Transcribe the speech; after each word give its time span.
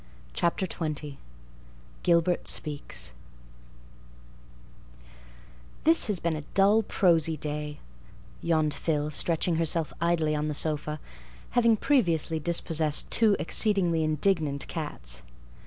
Chapter 0.33 0.65
XX 0.65 1.17
Gilbert 2.01 2.47
Speaks 2.47 3.11
"This 5.83 6.07
has 6.07 6.19
been 6.19 6.35
a 6.35 6.41
dull, 6.55 6.81
prosy 6.81 7.37
day," 7.37 7.79
yawned 8.41 8.73
Phil, 8.73 9.11
stretching 9.11 9.57
herself 9.57 9.93
idly 10.01 10.33
on 10.35 10.47
the 10.47 10.55
sofa, 10.55 10.99
having 11.51 11.77
previously 11.77 12.39
dispossessed 12.39 13.11
two 13.11 13.35
exceedingly 13.37 14.03
indignant 14.03 14.67
cats. 14.67 15.21